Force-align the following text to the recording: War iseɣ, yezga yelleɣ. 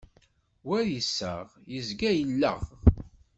War 0.67 0.85
iseɣ, 1.01 1.47
yezga 1.73 2.11
yelleɣ. 2.17 2.59